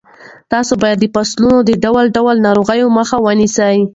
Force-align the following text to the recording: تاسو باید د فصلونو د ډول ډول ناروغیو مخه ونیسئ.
تاسو 0.51 0.73
باید 0.81 0.97
د 1.01 1.05
فصلونو 1.13 1.57
د 1.63 1.71
ډول 1.83 2.05
ډول 2.17 2.35
ناروغیو 2.47 2.87
مخه 2.97 3.17
ونیسئ. 3.25 3.77